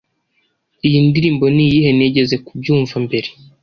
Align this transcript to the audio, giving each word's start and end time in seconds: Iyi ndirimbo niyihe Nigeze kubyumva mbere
Iyi 0.87 0.99
ndirimbo 1.07 1.45
niyihe 1.55 1.89
Nigeze 1.97 2.35
kubyumva 2.45 2.95
mbere 3.05 3.29